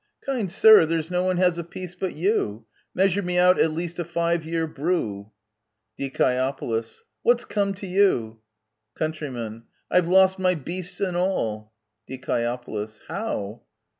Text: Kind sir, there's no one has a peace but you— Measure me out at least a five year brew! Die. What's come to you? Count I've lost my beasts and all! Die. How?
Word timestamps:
Kind 0.25 0.51
sir, 0.51 0.87
there's 0.87 1.11
no 1.11 1.23
one 1.25 1.37
has 1.37 1.59
a 1.59 1.63
peace 1.63 1.93
but 1.93 2.15
you— 2.15 2.65
Measure 2.95 3.21
me 3.21 3.37
out 3.37 3.59
at 3.59 3.71
least 3.71 3.99
a 3.99 4.03
five 4.03 4.43
year 4.43 4.65
brew! 4.65 5.29
Die. 5.99 6.83
What's 7.21 7.45
come 7.45 7.75
to 7.75 7.85
you? 7.85 8.39
Count 8.97 9.21
I've 9.91 10.07
lost 10.07 10.39
my 10.39 10.55
beasts 10.55 11.01
and 11.01 11.15
all! 11.15 11.73
Die. 12.09 12.19
How? 13.07 13.61